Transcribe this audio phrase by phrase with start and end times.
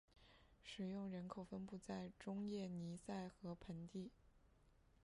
[0.63, 4.09] 使用人口分布在中叶尼塞河盆地。